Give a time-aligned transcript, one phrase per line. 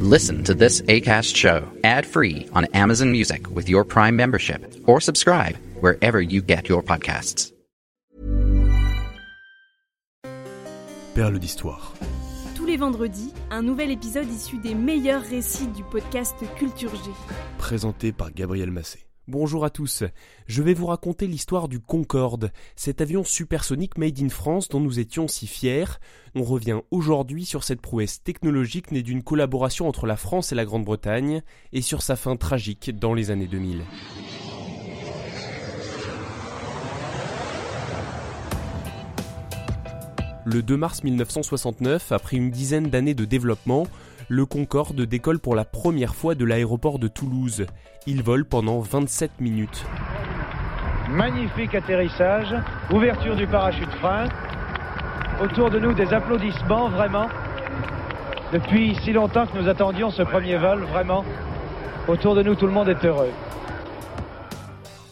[0.00, 5.56] Listen to this ACAST show ad-free on Amazon Music with your Prime membership or subscribe
[5.80, 7.52] wherever you get your podcasts.
[11.16, 11.94] Perle d'histoire.
[12.54, 17.10] Tous les vendredis, un nouvel épisode issu des meilleurs récits du podcast Culture G.
[17.58, 19.07] Présenté par Gabriel Massé.
[19.30, 20.04] Bonjour à tous,
[20.46, 25.00] je vais vous raconter l'histoire du Concorde, cet avion supersonique made in France dont nous
[25.00, 25.84] étions si fiers.
[26.34, 30.64] On revient aujourd'hui sur cette prouesse technologique née d'une collaboration entre la France et la
[30.64, 31.42] Grande-Bretagne
[31.74, 33.82] et sur sa fin tragique dans les années 2000.
[40.46, 43.86] Le 2 mars 1969, après une dizaine d'années de développement,
[44.28, 47.64] le Concorde décolle pour la première fois de l'aéroport de Toulouse.
[48.06, 49.84] Il vole pendant 27 minutes.
[51.10, 52.54] Magnifique atterrissage,
[52.92, 54.26] ouverture du parachute frein.
[55.42, 57.28] Autour de nous des applaudissements, vraiment.
[58.52, 61.24] Depuis si longtemps que nous attendions ce premier vol, vraiment.
[62.06, 63.30] Autour de nous, tout le monde est heureux.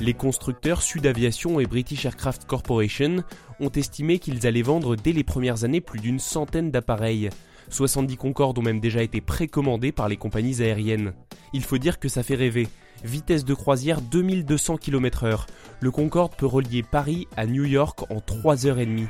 [0.00, 3.24] Les constructeurs Sud Aviation et British Aircraft Corporation
[3.58, 7.30] ont estimé qu'ils allaient vendre dès les premières années plus d'une centaine d'appareils.
[7.70, 11.12] 70 Concorde ont même déjà été précommandés par les compagnies aériennes.
[11.52, 12.68] Il faut dire que ça fait rêver.
[13.04, 15.46] Vitesse de croisière 2200 km/h.
[15.80, 19.06] Le Concorde peut relier Paris à New York en 3h30.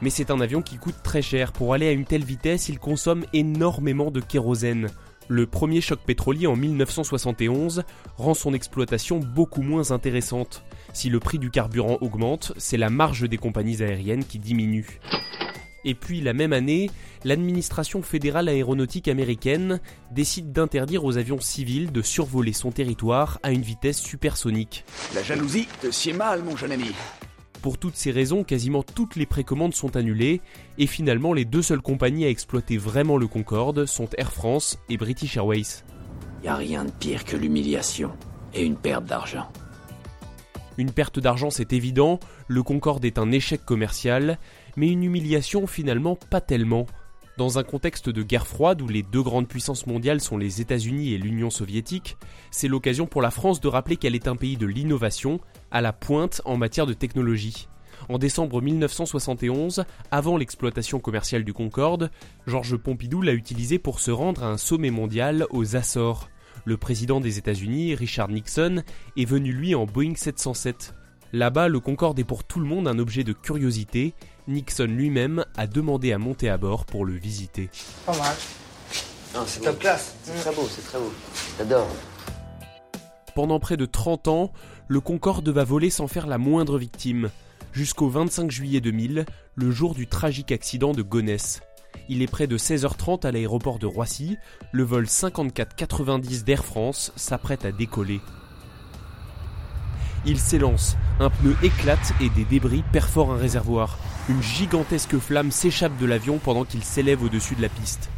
[0.00, 1.52] Mais c'est un avion qui coûte très cher.
[1.52, 4.88] Pour aller à une telle vitesse, il consomme énormément de kérosène.
[5.26, 7.82] Le premier choc pétrolier en 1971
[8.16, 10.62] rend son exploitation beaucoup moins intéressante.
[10.92, 15.00] Si le prix du carburant augmente, c'est la marge des compagnies aériennes qui diminue.
[15.84, 16.90] Et puis la même année,
[17.24, 19.80] l'administration fédérale aéronautique américaine
[20.10, 24.84] décide d'interdire aux avions civils de survoler son territoire à une vitesse supersonique.
[25.14, 26.90] La jalousie te sied mal, mon jeune ami.
[27.62, 30.40] Pour toutes ces raisons, quasiment toutes les précommandes sont annulées,
[30.78, 34.96] et finalement les deux seules compagnies à exploiter vraiment le Concorde sont Air France et
[34.96, 35.84] British Airways.
[36.44, 38.12] Y a rien de pire que l'humiliation
[38.54, 39.50] et une perte d'argent.
[40.78, 44.38] Une perte d'argent c'est évident, le Concorde est un échec commercial,
[44.76, 46.86] mais une humiliation finalement pas tellement.
[47.36, 51.12] Dans un contexte de guerre froide où les deux grandes puissances mondiales sont les États-Unis
[51.12, 52.16] et l'Union soviétique,
[52.52, 55.40] c'est l'occasion pour la France de rappeler qu'elle est un pays de l'innovation,
[55.72, 57.68] à la pointe en matière de technologie.
[58.08, 62.10] En décembre 1971, avant l'exploitation commerciale du Concorde,
[62.46, 66.28] Georges Pompidou l'a utilisé pour se rendre à un sommet mondial aux Açores.
[66.64, 68.82] Le président des États-Unis, Richard Nixon,
[69.16, 70.94] est venu lui en Boeing 707.
[71.32, 74.14] Là-bas, le Concorde est pour tout le monde un objet de curiosité.
[74.46, 77.68] Nixon lui-même a demandé à monter à bord pour le visiter.
[78.06, 78.34] Pas mal.
[79.46, 80.16] c'est top classe.
[80.22, 81.12] C'est très beau, c'est très beau.
[81.58, 81.88] J'adore.
[83.34, 84.52] Pendant près de 30 ans,
[84.88, 87.30] le Concorde va voler sans faire la moindre victime,
[87.72, 91.60] jusqu'au 25 juillet 2000, le jour du tragique accident de Gonesse.
[92.10, 94.38] Il est près de 16h30 à l'aéroport de Roissy,
[94.72, 98.20] le vol 5490 d'Air France s'apprête à décoller.
[100.24, 103.98] Il s'élance, un pneu éclate et des débris perforent un réservoir.
[104.30, 108.10] Une gigantesque flamme s'échappe de l'avion pendant qu'il s'élève au-dessus de la piste.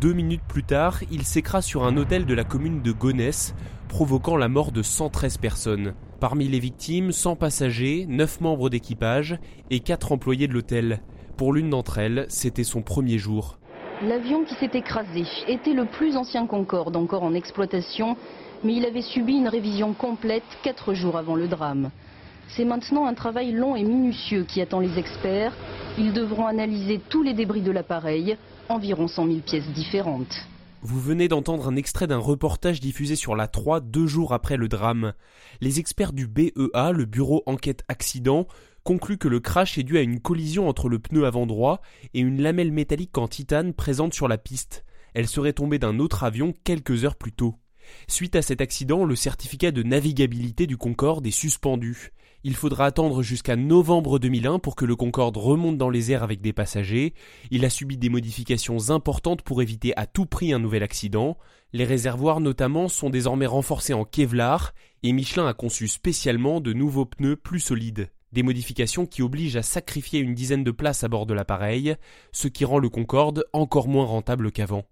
[0.00, 3.54] Deux minutes plus tard, il s'écrase sur un hôtel de la commune de Gonesse,
[3.88, 5.94] provoquant la mort de 113 personnes.
[6.20, 9.38] Parmi les victimes, 100 passagers, 9 membres d'équipage
[9.70, 11.02] et 4 employés de l'hôtel.
[11.36, 13.58] Pour l'une d'entre elles, c'était son premier jour.
[14.02, 18.16] L'avion qui s'est écrasé était le plus ancien Concorde encore en exploitation,
[18.62, 21.90] mais il avait subi une révision complète 4 jours avant le drame.
[22.48, 25.52] C'est maintenant un travail long et minutieux qui attend les experts.
[25.98, 28.36] Ils devront analyser tous les débris de l'appareil,
[28.68, 30.46] environ 100 000 pièces différentes.
[30.82, 34.68] Vous venez d'entendre un extrait d'un reportage diffusé sur la 3 deux jours après le
[34.68, 35.14] drame.
[35.62, 38.46] Les experts du BEA, le Bureau Enquête Accident,
[38.84, 41.80] concluent que le crash est dû à une collision entre le pneu avant droit
[42.12, 44.84] et une lamelle métallique en titane présente sur la piste.
[45.14, 47.54] Elle serait tombée d'un autre avion quelques heures plus tôt.
[48.08, 52.10] Suite à cet accident, le certificat de navigabilité du Concorde est suspendu.
[52.46, 56.42] Il faudra attendre jusqu'à novembre 2001 pour que le Concorde remonte dans les airs avec
[56.42, 57.14] des passagers.
[57.50, 61.38] Il a subi des modifications importantes pour éviter à tout prix un nouvel accident.
[61.72, 67.06] Les réservoirs notamment sont désormais renforcés en Kevlar et Michelin a conçu spécialement de nouveaux
[67.06, 68.10] pneus plus solides.
[68.34, 71.94] Des modifications qui obligent à sacrifier une dizaine de places à bord de l'appareil,
[72.32, 74.82] ce qui rend le Concorde encore moins rentable qu'avant.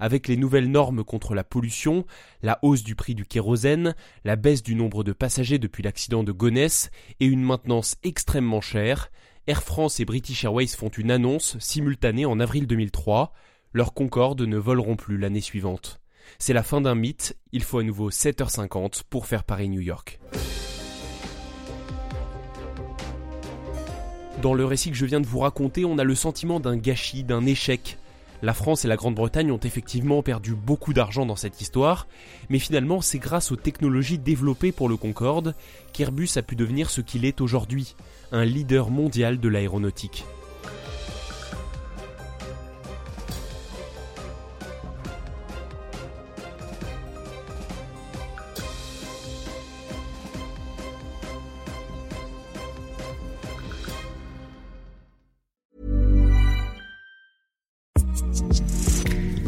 [0.00, 2.06] Avec les nouvelles normes contre la pollution,
[2.42, 3.94] la hausse du prix du kérosène,
[4.24, 6.90] la baisse du nombre de passagers depuis l'accident de Gonesse
[7.20, 9.10] et une maintenance extrêmement chère,
[9.46, 13.34] Air France et British Airways font une annonce simultanée en avril 2003.
[13.74, 16.00] Leurs Concorde ne voleront plus l'année suivante.
[16.38, 20.20] C'est la fin d'un mythe, il faut à nouveau 7h50 pour faire Paris-New York.
[24.42, 27.24] Dans le récit que je viens de vous raconter, on a le sentiment d'un gâchis,
[27.24, 27.98] d'un échec.
[28.40, 32.06] La France et la Grande-Bretagne ont effectivement perdu beaucoup d'argent dans cette histoire,
[32.48, 35.56] mais finalement c'est grâce aux technologies développées pour le Concorde
[35.92, 37.96] qu'Airbus a pu devenir ce qu'il est aujourd'hui,
[38.30, 40.24] un leader mondial de l'aéronautique.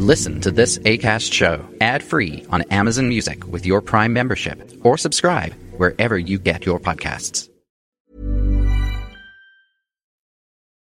[0.00, 4.96] Listen to this ACAST show ad free on Amazon Music with your Prime membership or
[4.96, 7.49] subscribe wherever you get your podcasts.